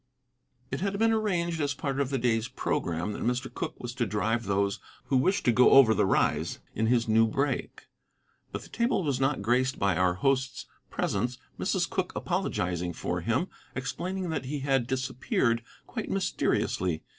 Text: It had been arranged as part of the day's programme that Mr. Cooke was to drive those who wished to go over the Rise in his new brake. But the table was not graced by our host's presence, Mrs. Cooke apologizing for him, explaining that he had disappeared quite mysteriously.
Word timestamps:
It 0.71 0.81
had 0.81 0.97
been 0.97 1.13
arranged 1.13 1.61
as 1.61 1.75
part 1.75 1.99
of 1.99 2.09
the 2.09 2.17
day's 2.17 2.47
programme 2.47 3.11
that 3.13 3.21
Mr. 3.21 3.53
Cooke 3.53 3.79
was 3.79 3.93
to 3.93 4.07
drive 4.07 4.45
those 4.45 4.79
who 5.05 5.15
wished 5.17 5.45
to 5.45 5.51
go 5.51 5.73
over 5.73 5.93
the 5.93 6.07
Rise 6.07 6.57
in 6.73 6.87
his 6.87 7.07
new 7.07 7.27
brake. 7.27 7.85
But 8.51 8.63
the 8.63 8.69
table 8.69 9.03
was 9.03 9.19
not 9.19 9.43
graced 9.43 9.77
by 9.77 9.95
our 9.97 10.15
host's 10.15 10.65
presence, 10.89 11.37
Mrs. 11.59 11.87
Cooke 11.87 12.13
apologizing 12.15 12.93
for 12.93 13.21
him, 13.21 13.47
explaining 13.75 14.31
that 14.31 14.45
he 14.45 14.61
had 14.61 14.87
disappeared 14.87 15.61
quite 15.85 16.09
mysteriously. 16.09 17.03